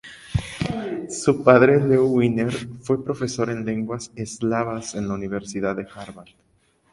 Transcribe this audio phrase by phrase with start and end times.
[1.11, 6.29] Su padre, Leo Wiener fue profesor en lenguas eslavas en la Universidad de Harvard.